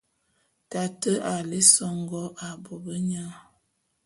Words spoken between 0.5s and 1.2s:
Tate